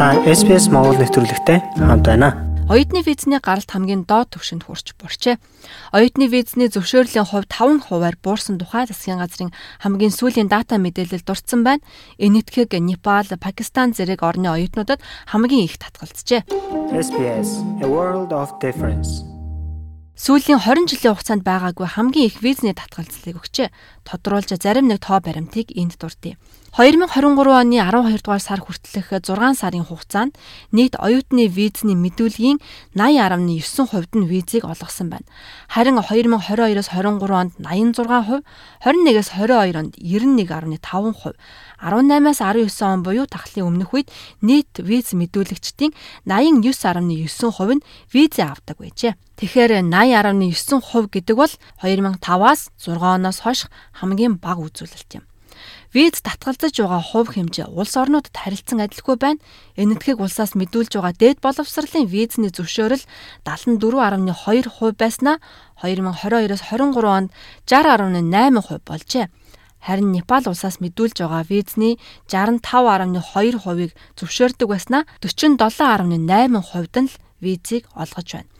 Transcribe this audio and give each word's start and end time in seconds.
Та 0.00 0.16
SPS 0.24 0.72
Монгол 0.72 0.96
нэвтрүүлэгтэй 0.96 1.76
хамт 1.76 2.08
байна. 2.08 2.32
Оюутны 2.72 3.04
визний 3.04 3.36
гаралт 3.36 3.68
хамгийн 3.68 4.08
доод 4.08 4.32
түвшинд 4.32 4.64
хүрч 4.64 4.96
бурчээ. 4.96 5.36
Оюутны 5.92 6.24
визний 6.24 6.72
зөвшөөрлийн 6.72 7.28
хувь 7.28 7.44
5 7.44 7.84
хувиар 7.84 8.16
буурсан 8.16 8.56
тухай 8.56 8.88
засгийн 8.88 9.20
газрын 9.20 9.52
хамгийн 9.84 10.08
сүүлийн 10.08 10.48
дата 10.48 10.80
мэдээлэл 10.80 11.20
дурдсан 11.20 11.68
байна. 11.68 11.84
Энэ 12.16 12.40
нэтхэг 12.40 12.80
Непал, 12.80 13.28
Пакистан 13.28 13.92
зэрэг 13.92 14.24
орны 14.24 14.48
оюутнуудад 14.48 15.04
хамгийн 15.28 15.68
их 15.68 15.76
татгалзжээ. 15.76 16.48
SPS 16.96 17.60
A 17.84 17.86
World 17.86 18.32
of 18.32 18.56
Difference. 18.56 19.20
Сүүлийн 20.20 20.60
20 20.60 20.84
жилийн 20.84 21.16
хугацаанд 21.16 21.48
байгаагүй 21.48 21.96
хамгийн 21.96 22.28
их 22.28 22.44
визний 22.44 22.76
татгалзлыг 22.76 23.40
өгчээ. 23.40 23.72
Тодруулж 24.04 24.52
зарим 24.52 24.92
нэг 24.92 25.00
тоо 25.00 25.16
баримтыг 25.16 25.72
энд 25.72 25.96
дурдъя. 25.96 26.36
2023 26.76 27.32
оны 27.48 27.80
12 27.80 28.20
дугаар 28.20 28.44
сар 28.44 28.60
хүртэлх 28.60 29.16
6 29.16 29.56
сарын 29.56 29.88
хугацаанд 29.88 30.36
нийт 30.76 31.00
оюутны 31.00 31.48
визний 31.48 31.96
мэдүүлгийн 31.96 32.60
80.9% 32.92 34.12
нь 34.20 34.28
визийг 34.28 34.68
олгосон 34.68 35.08
байна. 35.08 35.24
Харин 35.72 35.96
2022-оос 35.96 36.92
23 36.92 37.40
онд 37.40 37.56
86%, 37.56 38.44
21-ээс 38.84 39.28
22 39.40 39.72
онд 39.72 39.96
91.5%, 39.96 41.32
18-аас 41.80 42.40
19 42.44 42.92
он 42.92 43.00
буюу 43.00 43.24
тахлын 43.24 43.72
өмнөх 43.72 43.96
үед 43.96 44.12
нийт 44.44 44.84
виз 44.84 45.16
мэдүүлэгчдийн 45.16 45.96
89.9% 46.28 47.72
нь 47.72 47.82
визээ 48.12 48.46
авдаг 48.52 48.76
байжээ. 48.76 49.16
Тэгэхээр 49.40 49.88
80.9% 49.88 51.08
гэдэг 51.16 51.32
бол 51.32 51.48
2005-аас 51.80 52.68
6 52.76 53.00
оноос 53.00 53.40
хойш 53.40 53.72
хамгийн 53.96 54.36
бага 54.36 54.68
үзүүлэлт 54.68 55.16
юм. 55.16 55.24
Виз 55.96 56.20
татгалзаж 56.20 56.76
байгаа 56.76 57.00
хувь 57.00 57.32
хэмжээ 57.32 57.72
улс 57.72 57.96
орнуудад 57.96 58.36
харилцан 58.36 58.84
адилгүй 58.84 59.16
байна. 59.16 59.40
Энэ 59.80 59.96
нэтгийг 59.96 60.20
улсаас 60.20 60.52
мэдүүлж 60.60 60.92
байгаа 60.92 61.16
дээд 61.16 61.40
боловсролын 61.40 62.04
визний 62.04 62.52
зөвшөөрөл 62.52 63.00
74.2% 63.48 65.00
байснаа 65.00 65.40
2022-оос 65.80 66.62
23 66.68 67.00
онд 67.08 67.32
60.8% 67.64 68.84
болжээ. 68.84 69.32
Харин 69.80 70.12
Непал 70.12 70.44
улсаас 70.52 70.84
мэдүүлж 70.84 71.16
байгаа 71.24 71.48
визний 71.48 71.96
65.2%-ыг 72.28 73.96
зөвшөөрдөг 74.20 74.68
байснаа 74.68 75.08
47.8%-д 75.24 76.96
нь 77.00 77.08
л 77.08 77.16
визийг 77.40 77.88
олгож 77.96 78.28
байна. 78.36 78.59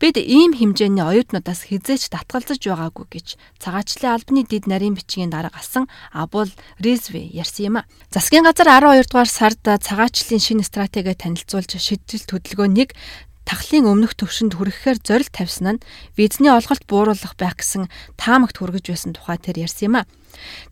Бид 0.00 0.16
ийм 0.16 0.56
хэмжээний 0.56 1.04
оюутнуудаас 1.04 1.68
хизээч 1.68 2.08
татгалзаж 2.08 2.56
байгаагүй 2.56 3.04
гэж 3.20 3.26
цагаачлалын 3.60 4.16
албаны 4.16 4.48
дид 4.48 4.64
нарийн 4.64 4.96
бичгийн 4.96 5.28
дарга 5.28 5.52
асан 5.52 5.92
Абул 6.08 6.48
Ризве 6.80 7.28
ярьсан 7.28 7.68
юм 7.68 7.76
а. 7.76 7.88
Засгийн 8.08 8.48
газар 8.48 8.80
12 8.80 9.12
дугаар 9.12 9.28
сард 9.28 9.60
цагаачлалын 9.60 10.40
шинэ 10.40 10.64
стратеги 10.64 11.12
танилцуулж 11.12 11.76
шийдэл 11.76 12.32
хөдөлгөөнийг 12.32 12.96
тахлын 13.44 13.92
өмнөх 13.92 14.16
төвшөнд 14.16 14.56
хүрэхээр 14.56 15.04
зорилт 15.04 15.36
тавьсан 15.36 15.76
нь 15.76 15.84
визний 16.16 16.48
олголт 16.48 16.88
бууруулах 16.88 17.36
байх 17.36 17.60
гэсэн 17.60 17.92
таамагт 18.16 18.56
хүргэж 18.56 18.88
байсан 18.88 19.12
тухай 19.12 19.36
тэр 19.36 19.68
ярьсан 19.68 19.84
юм 19.84 19.96
а. 20.00 20.08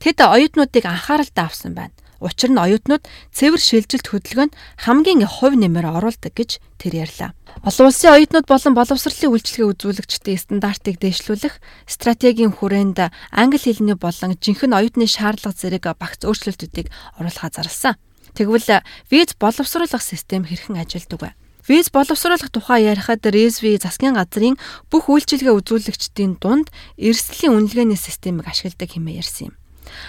Тэд 0.00 0.24
оюутнуудыг 0.24 0.88
анхааралтай 0.88 1.44
авсан 1.44 1.76
байна. 1.76 1.92
Учир 2.18 2.50
нь 2.50 2.58
оюутнууд 2.58 3.06
цэвэр 3.30 3.62
шилжилт 3.62 4.06
хөдөлгөөнд 4.10 4.52
хамгийн 4.82 5.22
их 5.22 5.38
хувь 5.38 5.54
нэмэр 5.54 5.86
оруулдаг 5.86 6.34
гэж 6.34 6.58
тэр 6.82 7.06
ярьлаа. 7.06 7.30
Олон 7.62 7.94
улсын 7.94 8.14
оюутнууд 8.18 8.46
болон 8.50 8.74
боловсролын 8.74 9.30
үйлчилгээ 9.38 9.70
үзүүлэгчдийн 9.70 10.42
стандартыг 10.42 10.98
дэвшлүүлэх 10.98 11.54
стратегийн 11.86 12.50
хүрээнд 12.58 13.14
англи 13.30 13.58
хэлний 13.62 13.94
болон 13.94 14.34
жинхэнэ 14.34 14.74
оюутны 14.74 15.06
шаардлага 15.06 15.54
зэрэг 15.54 15.84
багц 15.94 16.26
өөрчлөлтүүдийг 16.26 16.90
оруулахаа 17.22 17.50
зарласан. 17.54 17.94
Тэгвэл 18.34 18.82
виз 19.10 19.34
боловсруулах 19.38 20.02
систем 20.02 20.42
хэрхэн 20.42 20.82
ажилладаг 20.82 21.22
вэ? 21.22 21.30
Виз 21.68 21.90
боловсруулах 21.90 22.50
тухай 22.50 22.88
ярихад 22.88 23.26
Резви 23.26 23.76
засгийн 23.76 24.18
газрын 24.18 24.56
бүх 24.90 25.06
үйлчилгээ 25.12 25.52
үзүүлэгчдийн 25.52 26.40
дунд 26.40 26.72
эрсдлийн 26.96 27.54
үнэлгээний 27.54 27.98
системийг 27.98 28.48
ашигладаг 28.48 28.88
хэмээн 28.88 29.20
ярьсан 29.20 29.52
юм. 29.52 29.54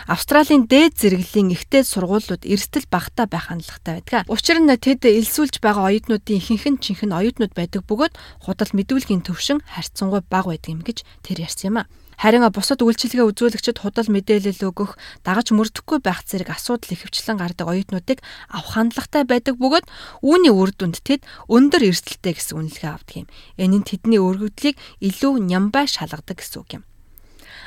Австралийн 0.07 0.66
дээд 0.66 1.00
зэрэглэлийн 1.00 1.53
ихтэй 1.53 1.84
сургуулиуд 1.84 2.44
эрсдэл 2.44 2.88
багтаа 2.90 3.25
байх 3.29 3.50
хандлагатай 3.50 4.01
байдаг. 4.01 4.29
Учир 4.29 4.57
нь 4.59 4.69
тэд 4.69 5.06
элсүүлж 5.06 5.62
байгаа 5.63 5.90
оюутнуудын 5.91 6.40
ихэнх 6.40 6.66
нь 6.69 6.81
жинхэнэ 6.81 7.16
оюутнууд 7.16 7.53
байдаг 7.56 7.84
бөгөөд 7.88 8.13
худал 8.45 8.72
мэдүүлгийн 8.73 9.25
төвшин 9.25 9.59
харьцангуй 9.63 10.22
бага 10.25 10.53
байдаг 10.56 10.72
юм 10.73 10.81
гэж 10.85 11.03
тэр 11.23 11.45
ярьсан 11.47 11.68
юм 11.72 11.78
а. 11.81 11.89
Харин 12.19 12.44
бусад 12.51 12.84
үйлчилгээ 12.84 13.31
үзүүлэгчид 13.31 13.79
худал 13.79 14.12
мэдээлэл 14.12 14.68
өгөх, 14.68 15.00
дагаж 15.23 15.56
мөрдөхгүй 15.56 16.03
байх 16.03 16.28
зэрэг 16.28 16.51
асуудал 16.51 16.91
ихэвчлэн 16.91 17.39
гардаг 17.39 17.72
оюутнуудыг 17.72 18.19
авах 18.51 18.75
хандлагатай 18.75 19.23
байдаг 19.23 19.56
бөгөөд 19.56 19.88
үүний 20.19 20.51
үр 20.51 20.75
дүнд 20.75 21.00
тэд 21.00 21.23
өндөр 21.47 21.88
эрсдэлтэй 21.88 22.35
гэсэн 22.35 22.59
үнэлгээ 22.59 22.91
авдаг 22.91 23.16
юм. 23.23 23.28
Энэ 23.56 23.75
нь 23.79 23.88
тэдний 23.88 24.19
өргөдлийг 24.19 24.75
илүү 25.00 25.47
нямбай 25.47 25.88
шалгадаг 25.88 26.44
гэсэн 26.44 26.59
үг 26.59 26.69
юм. 26.75 26.84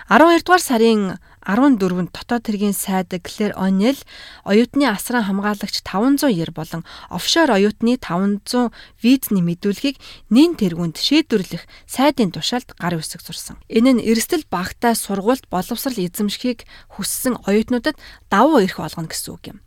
12 0.09 0.43
дугаар 0.43 0.63
сарын 0.63 1.03
14-нд 1.43 2.11
дотоод 2.15 2.47
хэргийн 2.47 2.75
сайд 2.75 3.11
Клэр 3.19 3.55
Онел 3.59 3.99
оюутны 4.47 4.87
асран 4.87 5.27
хамгаалагч 5.27 5.83
590 5.83 6.55
болон 6.55 6.83
офшор 7.11 7.51
оюутны 7.51 7.99
500 7.99 8.71
визний 9.03 9.43
мэдүүлгийг 9.43 9.99
нэн 10.31 10.55
тэргуунд 10.55 10.99
шийдвэрлэх 11.03 11.67
сайдын 11.87 12.31
тушаалд 12.31 12.79
гар 12.79 12.95
үсэг 12.99 13.23
зурсан. 13.23 13.59
Энэ 13.67 13.99
нь 13.99 14.05
эрсдэл 14.07 14.47
багтаа 14.47 14.95
сургуульд 14.95 15.51
боловсрал 15.51 15.99
эзэмшихийг 15.99 16.63
хүссэн 16.95 17.43
оюутнуудад 17.47 17.99
давуу 18.31 18.63
эрх 18.63 18.79
олгоно 18.79 19.11
гэсэн 19.11 19.35
үг 19.35 19.43
юм. 19.51 19.59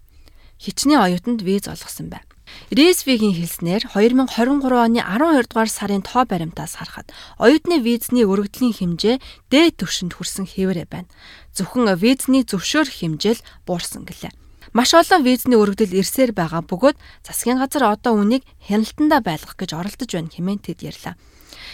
Хичнээн 0.59 1.03
оюутанд 1.03 1.43
виз 1.43 1.67
олгосон 1.67 2.07
байна. 2.07 2.34
Ресвигийн 2.71 3.33
хэлснээр 3.37 3.93
2023 3.93 4.65
оны 4.73 5.01
12 5.01 5.49
дугаар 5.49 5.69
сарын 5.69 6.03
тоо 6.05 6.25
баримтаас 6.25 6.77
харахад 6.77 7.09
оюутны 7.37 7.81
визний 7.81 8.25
өргөдлийн 8.25 8.73
хэмжээ 8.73 9.15
дээд 9.51 9.79
түвшинд 9.81 10.13
хүрсэн 10.17 10.45
хэвээрээ 10.49 10.87
байна. 10.89 11.09
Зөвхөн 11.53 11.89
визний 11.97 12.43
зөвшөөрөх 12.45 12.95
хэмжээл 13.01 13.41
буурсан 13.65 14.03
гэлээ. 14.05 14.33
Маш 14.75 14.91
олон 14.91 15.23
визний 15.23 15.55
өргөдөл 15.55 15.95
ирсээр 16.01 16.35
байгаа 16.35 16.59
бөгөөд 16.65 16.97
засгийн 17.23 17.63
газар 17.63 17.95
одоо 17.95 18.19
үнийг 18.19 18.43
хяналтандаа 18.67 19.21
байлгах 19.23 19.55
гэж 19.55 19.71
оролдож 19.71 20.09
байна 20.11 20.33
хэмээн 20.33 20.59
тэд 20.59 20.83
ярьлаа. 20.83 21.15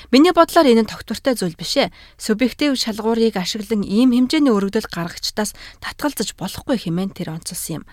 Миний 0.09 0.33
бодлоор 0.33 0.65
энэ 0.65 0.83
нь 0.83 0.89
тогтвортой 0.89 1.37
зүйл 1.37 1.53
биш 1.53 1.77
ээ. 1.77 1.93
Субъектив 2.17 2.73
шалгуурыг 2.73 3.37
ашиглан 3.37 3.85
ийм 3.85 4.09
хэмжээний 4.17 4.49
өргөдөл 4.49 4.89
гаргагчдаас 4.89 5.53
татгалзаж 5.77 6.33
болохгүй 6.33 6.81
хэмээн 6.81 7.13
тэр 7.13 7.37
онцолсон 7.37 7.81
юм. 7.81 7.83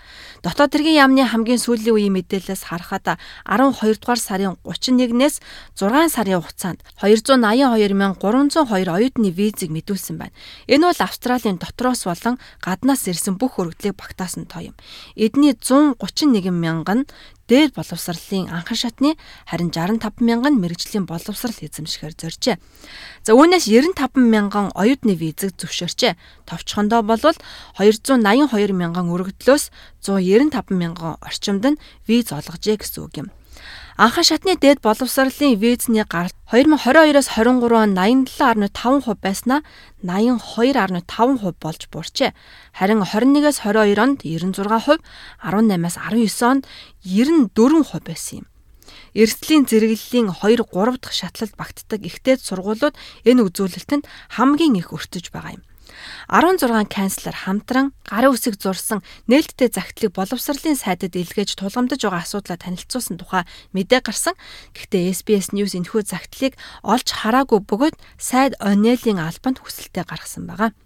Дотоод 0.41 0.73
хэргийн 0.73 1.05
яамны 1.05 1.29
хамгийн 1.29 1.61
сүүлийн 1.61 1.93
үеийн 1.93 2.15
мэдээлэлээс 2.17 2.65
харахад 2.73 3.21
12 3.45 4.01
дугаар 4.01 4.21
сарын 4.21 4.57
31-ээс 4.65 5.37
6 5.77 6.09
сарын 6.09 6.41
хугацаанд 6.41 6.81
282,302 7.05 8.89
оюутны 8.89 9.29
визийг 9.29 9.71
мэдүүлсэн 9.75 10.17
байна. 10.17 10.35
Энэ 10.65 10.89
бол 10.89 11.01
Австралийн 11.05 11.61
дотроос 11.61 12.09
болон 12.09 12.41
гаднаас 12.65 13.05
ирсэн 13.05 13.37
бүх 13.37 13.61
өргөдлийг 13.61 13.99
багтаасан 13.99 14.47
тоо 14.49 14.73
юм. 14.73 14.75
Эдний 15.17 15.53
131 15.53 16.51
мянган 16.55 16.99
нь 16.99 17.07
дээд 17.49 17.75
боловсролын 17.75 18.53
анхан 18.53 18.77
шатны 18.77 19.11
харин 19.49 19.73
65 19.73 20.21
мянган 20.21 20.61
мэрэгжлийн 20.61 21.09
боловсрал 21.09 21.57
эзэмшихээр 21.57 22.15
зоржээ. 22.15 22.57
За 23.25 23.33
үүнээс 23.33 23.67
95 23.73 24.21
мянган 24.21 24.69
оюутны 24.77 25.17
визэг 25.17 25.57
зөвшөөрчээ. 25.57 26.15
Товчхондоо 26.45 27.01
бол 27.03 27.19
282 27.81 28.77
мянган 28.77 29.09
өргөдлөөс 29.09 29.73
195 30.05 30.77
мянган 30.77 31.17
орчимд 31.25 31.65
нь 31.65 31.81
виз 32.05 32.31
олгожээ 32.31 32.77
гэсэн 32.77 33.01
үг 33.03 33.15
юм. 33.25 33.29
Анхан 33.99 34.23
шатны 34.23 34.55
дээд 34.55 34.79
боловсролын 34.79 35.59
визний 35.59 36.07
гаралт 36.07 36.37
2022-оос 36.53 37.35
23 37.35 37.75
он 37.75 37.99
87.5% 37.99 39.19
байснаа 39.19 39.67
82.5% 40.07 41.55
болж 41.59 41.89
буурчээ. 41.91 42.31
Харин 42.79 43.03
21-с 43.03 43.59
22 43.59 43.99
онд 43.99 44.23
96%, 44.23 45.03
18-аас 45.43 45.97
19 45.99 46.43
онд 46.47 46.67
94% 47.03 48.07
байсан 48.07 48.39
юм. 48.39 48.47
Эрсдлийн 49.19 49.67
зэрэглэлийн 49.67 50.31
2 50.31 50.63
3 50.63 51.03
дахь 51.03 51.19
шатлалд 51.19 51.59
багтдаг 51.59 52.07
ихтэй 52.07 52.39
сургуулиуд 52.39 52.95
энэ 53.27 53.43
үзүүлэлтэнд 53.51 54.07
хамгийн 54.31 54.79
их 54.79 54.95
өртөж 54.95 55.35
байгаа 55.35 55.59
юм. 55.59 55.67
16 56.29 56.89
канцлер 56.89 57.35
хамтран 57.35 57.93
гарын 58.05 58.35
үсэг 58.35 58.61
зурсан 58.61 59.01
нээлттэй 59.27 59.73
загтлыг 59.73 60.13
боловсролын 60.13 60.77
сайдад 60.77 61.17
илгээж 61.17 61.57
тулгамдж 61.57 62.03
байгаа 62.03 62.23
асуудлаа 62.23 62.59
танилцуулсан 62.61 63.17
тухай 63.17 63.45
мэдээ 63.73 64.01
гарсан. 64.05 64.35
Гэхдээ 64.77 65.13
SBS 65.15 65.57
News 65.57 65.73
энэхүү 65.79 66.03
загтлыг 66.05 66.55
олж 66.85 67.09
хараагүй 67.13 67.65
бөгөөд 67.65 67.97
сайд 68.21 68.59
Онелийн 68.61 69.19
албанд 69.19 69.65
хүсэлтээ 69.65 70.05
гаргасан 70.05 70.45
байгаа. 70.47 70.77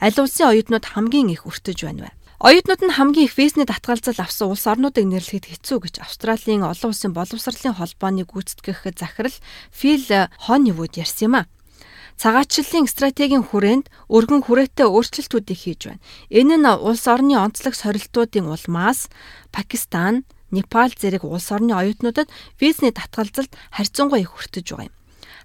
Аль 0.00 0.18
улсын 0.18 0.50
оюутнууд 0.50 0.84
хамгийн 0.84 1.32
их 1.32 1.46
өртөж 1.46 1.86
байна 1.86 2.10
вэ? 2.10 2.10
Оюутнууд 2.42 2.82
нь 2.82 2.96
хамгийн 2.98 3.30
их 3.30 3.38
визний 3.38 3.66
татгалзал 3.70 4.18
авсан 4.18 4.50
улс 4.50 4.66
орнуудыг 4.66 5.06
нэрлэхэд 5.06 5.46
хэцүү 5.46 5.78
гэж 5.78 5.94
Австралийн 6.02 6.66
олон 6.66 6.90
улсын 6.90 7.14
боловсролын 7.14 7.78
холбооны 7.78 8.26
гүйцэтгэх 8.26 8.82
захирал 8.98 9.36
Фил 9.70 10.02
Хонивуд 10.42 10.98
ярьсан 10.98 11.30
юм 11.30 11.34
а. 11.38 11.46
Цагаачлалын 12.22 12.86
стратегийн 12.86 13.42
хүрээнд 13.42 13.90
өргөн 14.06 14.46
хүрээтэй 14.46 14.86
өөрчлөлтүүдийг 14.86 15.58
хийж 15.58 15.80
байна. 15.90 16.04
Энэ 16.30 16.54
нь 16.62 16.70
улс 16.70 17.02
орны 17.10 17.34
онцлог 17.34 17.74
сорилтуудын 17.74 18.46
улмаас 18.46 19.10
Пакистан, 19.50 20.22
Непал 20.54 20.94
зэрэг 20.94 21.26
улс 21.26 21.50
орны 21.50 21.74
оюутнуудад 21.74 22.30
визний 22.62 22.94
татгалзалд 22.94 23.50
харьцангуй 23.74 24.22
их 24.22 24.30
хүртэж 24.38 24.66
байгаа 24.70 24.86
юм. 24.86 24.94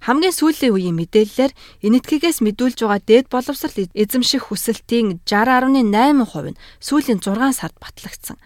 Хамгийн 0.06 0.36
сүүлийн 0.36 0.74
үеийн 0.74 0.98
мэдээллээр 0.98 1.52
энэтхгээс 1.82 2.46
мэдүүлж 2.46 2.78
байгаа 2.86 3.02
дээд 3.02 3.28
боловсрал 3.34 3.78
эзэмших 3.98 4.54
хүсэлтийн 4.54 5.22
60.8% 5.26 6.54
нь 6.54 6.60
сүүлийн 6.80 7.20
6 7.20 7.58
сард 7.58 7.76
батлагдсан. 7.82 8.38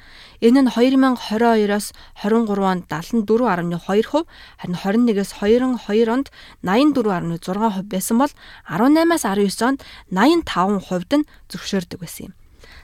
Энэ 0.41 0.65
нь 0.65 0.71
2022-оос 0.73 1.93
23 2.23 2.71
онд 2.71 2.83
74.2%, 2.89 4.25
харин 4.57 5.05
21-с 5.05 5.31
22 5.37 6.09
онд 6.09 6.27
84.6% 6.63 7.93
байсан 7.93 8.17
бол 8.17 8.33
18-аас 8.65 9.23
19 9.27 9.67
онд 9.67 9.79
85% 10.09 11.19
нь 11.19 11.27
зөвшөөрдөг 11.51 11.99
байсан 12.01 12.31
юм. 12.31 12.40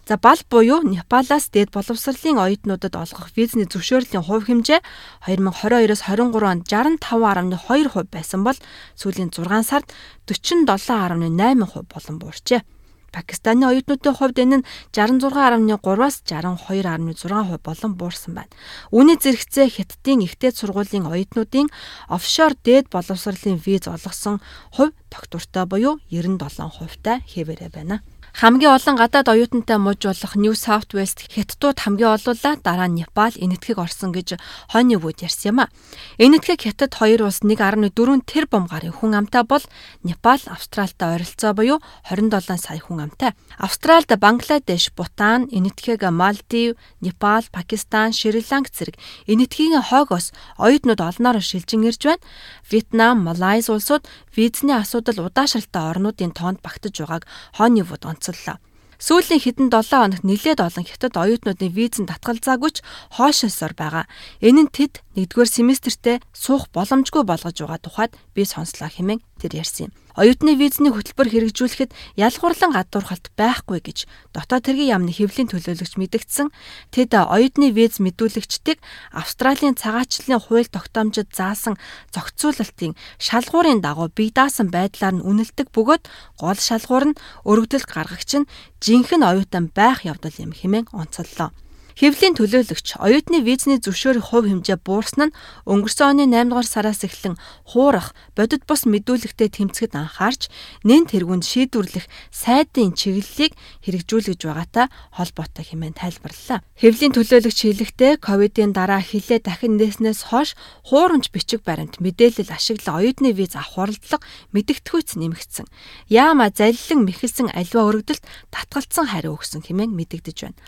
За 0.08 0.16
бал 0.16 0.40
буюу 0.50 0.88
Непалаас 0.88 1.52
дээд 1.52 1.76
боловсролын 1.76 2.40
оюутнуудад 2.40 2.96
олгох 2.96 3.28
визний 3.36 3.68
зөвшөөрлийн 3.68 4.24
хувь 4.24 4.48
хэмжээ 4.48 4.80
2022-оос 5.28 6.02
23 6.08 6.48
онд 6.48 6.64
65.2% 6.64 8.08
байсан 8.08 8.48
бол 8.48 8.56
сүүлийн 8.96 9.36
6 9.36 9.68
сард 9.68 9.92
47.8% 10.24 11.92
болон 11.92 12.16
буурчээ. 12.24 12.64
Пакистаны 13.12 13.68
оюутнуудын 13.68 14.16
хувьд 14.16 14.40
энэ 14.40 14.58
нь 14.64 14.68
66.3-аас 14.96 16.24
62.6% 16.24 17.60
болон 17.60 17.92
буурсан 18.00 18.32
байна. 18.32 18.52
Үүний 18.96 19.20
зэрэгцээ 19.20 19.68
Хятадын 19.76 20.24
ихтэй 20.24 20.56
сургуулийн 20.56 21.04
оюутнуудын 21.12 21.68
офшор 22.08 22.56
дээд 22.64 22.88
боловсролын 22.88 23.60
виз 23.60 23.92
олгосон 23.92 24.40
хувь 24.72 24.96
тогтвортой 25.12 25.66
буюу 25.68 26.00
97% 26.08 26.96
та 27.04 27.20
хэвээрээ 27.28 27.76
байна. 27.76 28.08
Хамгийн 28.38 28.70
олон 28.78 29.02
гадаад 29.02 29.34
оюутантай 29.34 29.82
мужи 29.82 30.14
болох 30.14 30.38
New 30.38 30.54
South 30.54 30.94
Wales 30.94 31.18
хятадууд 31.34 31.82
хамгийн 31.82 32.14
олуулаа 32.22 32.54
дараа 32.62 32.86
нь 32.86 33.02
Непал, 33.02 33.34
Энэтхэг 33.34 33.82
орсон 33.82 34.14
гэж 34.14 34.38
өвөд 34.70 35.26
ярьсан 35.26 35.58
юм 35.58 35.66
а. 35.66 35.74
Энэтхэг 36.22 36.70
хятад 36.70 36.94
хоёр 36.94 37.26
улс 37.26 37.42
1.4 37.42 37.98
тэрбум 38.30 38.70
гарын 38.70 38.94
хүн 38.94 39.18
амтай 39.18 39.42
бол 39.42 39.66
Непал, 40.06 40.38
Австралитай 40.54 41.18
ойролцоо 41.18 41.58
буюу 41.58 41.82
27 42.06 42.62
сая 42.62 42.78
хүн 42.78 43.10
амтай. 43.10 43.34
Австралид 43.58 44.14
Бангладеш, 44.22 44.94
Бутан, 44.94 45.50
Энэтхэг 45.50 46.06
Малдив, 46.14 46.78
Непал, 47.02 47.42
Пакистан, 47.50 48.14
Шри-Ланк 48.14 48.70
зэрэг 48.70 49.02
Энэтхэгийн 49.26 49.82
хойгоос 49.82 50.30
оюутнууд 50.62 51.02
олноор 51.02 51.42
шилжин 51.42 51.90
ирж 51.90 52.06
байна. 52.06 52.22
Вьетнам, 52.70 53.18
Малайз 53.26 53.66
улсууд 53.74 54.06
визний 54.38 54.78
асуудал 54.78 55.26
удаашралтай 55.26 55.90
орнуудын 55.90 56.38
тоонд 56.38 56.62
багтаж 56.62 56.94
байгааг 57.02 57.26
хойны 57.58 57.82
өвөд 57.82 58.06
боловсрлоо. 58.28 58.60
Сүүлийн 58.98 59.42
хэдэн 59.46 59.70
7 59.70 59.94
хоногт 59.94 60.26
нэлээд 60.26 60.58
олон 60.58 60.86
хятад 60.90 61.14
оюутнуудын 61.22 61.70
визэн 61.70 62.10
татгалзаагүйч 62.10 62.82
хоошосоор 63.14 63.78
байгаа. 63.78 64.06
Энэ 64.42 64.66
нь 64.66 64.74
тэд 64.74 65.06
нэгдүгээр 65.14 65.50
семестртээ 65.54 66.18
суух 66.34 66.66
боломжгүй 66.74 67.22
болгож 67.22 67.62
байгаа 67.62 67.78
тухайд 67.78 68.18
би 68.34 68.42
сонслоо 68.42 68.90
хэмээн 68.90 69.22
тэр 69.38 69.62
ярьсан 69.62 69.88
юм. 69.88 69.94
Оюутны 70.18 70.58
визний 70.58 70.90
хөтөлбөр 70.90 71.30
хэрэгжүүлэхэд 71.30 71.94
ялгуурлан 72.18 72.74
гадуурхалт 72.74 73.30
байхгүй 73.38 73.86
гэж 73.86 74.10
дотоод 74.34 74.66
хэргийн 74.66 74.98
яамны 74.98 75.14
хэвлийн 75.14 75.46
төлөөлөгч 75.54 75.94
мэдгдсэн. 75.94 76.50
Тэд 76.90 77.14
оюутны 77.14 77.70
виз 77.70 78.02
мэдүүлэгчдийг 78.02 78.82
Австралийн 79.14 79.78
цагаачлалын 79.78 80.42
хууль 80.42 80.74
тогтоомжид 80.74 81.30
заасан 81.38 81.78
зохицуулалтын 82.10 82.98
шалгуурын 83.22 83.78
дагуу 83.86 84.10
бие 84.10 84.34
даасан 84.34 84.74
байдлаар 84.74 85.22
нь 85.22 85.26
үнэлдэг 85.26 85.70
бөгөөд 85.70 86.10
гол 86.42 86.58
шалгуур 86.58 87.14
нь 87.14 87.20
өргөдөл 87.46 87.86
гаргагч 87.86 88.42
нь 88.42 88.50
жинхэнэ 88.82 89.22
оюутан 89.38 89.70
байх 89.70 90.02
явдал 90.02 90.34
юм 90.42 90.50
хэмээн 90.50 90.90
онцоллоо. 90.98 91.54
Хэвлийн 91.98 92.38
төлөөлөгч 92.38 93.02
оюутны 93.02 93.42
визний 93.42 93.82
зөвшөөрөх 93.82 94.30
хувь 94.30 94.46
хэмжээ 94.46 94.78
буурсан 94.86 95.34
нь 95.34 95.36
өнгөрсөн 95.66 96.22
оны 96.22 96.30
8 96.30 96.54
дугаар 96.54 96.70
сараас 96.70 97.02
эхлэн 97.02 97.42
хуурах, 97.66 98.14
бодит 98.38 98.70
бус 98.70 98.86
мэдүүлэгтээ 98.86 99.50
тэмцэхэд 99.50 99.98
анхаарч 99.98 100.54
нэн 100.86 101.10
тэргуунд 101.10 101.42
шийдвэрлэх 101.42 102.06
сайдын 102.30 102.94
чиглэлийг 102.94 103.58
хэрэгжүүлж 103.82 104.46
байгаатай 104.46 104.94
холбоотой 105.10 105.66
хэмээн 105.66 105.98
тайлбарллаа. 105.98 106.62
Хэвлийн 106.78 107.18
төлөөлөгч 107.18 107.60
хэлэхдээ 107.66 108.22
ковидын 108.22 108.78
дараа 108.78 109.02
хилээ 109.02 109.42
дахин 109.42 109.82
нээснээс 109.82 110.30
хойш 110.30 110.54
хуурамч 110.86 111.34
бичиг 111.34 111.66
баримт 111.66 111.98
мэдээлэл 111.98 112.54
ашиглан 112.54 113.02
оюутны 113.02 113.34
виз 113.34 113.58
авах 113.58 113.90
хурлдлага 113.90 114.22
мэдэгдэхүйц 114.54 115.18
нэмэгдсэн. 115.18 115.66
Яама 116.14 116.54
залилан 116.54 117.10
мэхэлсэн 117.10 117.50
альва 117.58 117.90
өргөдөлт 117.90 118.22
татгалцсан 118.54 119.10
хариу 119.10 119.34
өгсөн 119.34 119.66
хэмээн 119.66 119.98
мэдэгдэж 119.98 120.38
байна. 120.46 120.62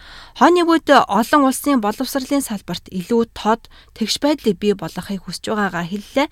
Үед 0.70 0.90
олон 1.20 1.52
улсын 1.52 1.84
боловсролын 1.84 2.40
салбарт 2.40 2.88
илүү 2.88 3.36
тод 3.36 3.68
тэгш 3.92 4.24
байдлыг 4.24 4.56
бий 4.56 4.72
болгохыг 4.72 5.28
хүсэж 5.28 5.52
байгаагаа 5.52 5.84
хэллээ. 5.84 6.28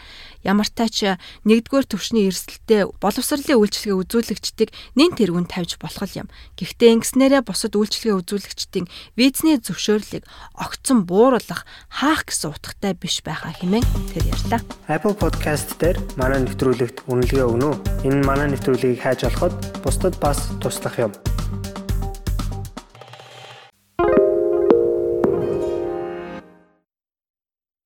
Ямар 0.47 0.69
ч 0.71 1.19
нэгдүгээр 1.43 1.85
төвшний 1.91 2.31
эрсдэлтэй 2.31 2.87
боловсролын 3.03 3.59
үйлчлэгээ 3.59 3.99
үзүүлэгчдийг 3.99 4.69
нэн 4.95 5.11
тэргүүнд 5.19 5.51
тавьж 5.51 5.75
болох 5.75 6.07
юм. 6.15 6.31
Гэхдээ 6.55 7.03
ингэснээрээ 7.03 7.43
бусад 7.43 7.75
үйлчлэгээ 7.75 8.15
үзүүлэгчдийн 8.15 8.87
визний 9.19 9.59
зөвшөөрлийг 9.59 10.23
огцон 10.55 11.03
бууруулах 11.03 11.67
хаах 11.91 12.23
гэсэн 12.31 12.55
утгатай 12.55 12.95
биш 12.95 13.19
байхаа 13.27 13.51
хэмээн 13.59 13.83
тэр 14.15 14.23
ярьлаа. 14.31 14.61
Apple 14.87 15.19
Podcast 15.19 15.75
дээр 15.83 15.99
манай 16.15 16.47
нэвтрүүлэгт 16.47 17.11
үнэлгээ 17.11 17.43
өгнө 17.43 17.67
үү? 17.67 18.07
Энэ 18.07 18.23
манай 18.23 18.47
нэвтрүүлгийг 18.55 19.03
хайж 19.03 19.27
олоход 19.27 19.53
бусдад 19.83 20.15
бас 20.23 20.47
туслах 20.63 20.95
юм. 20.95 21.11